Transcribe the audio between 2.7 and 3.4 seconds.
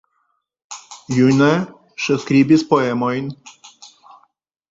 poemojn.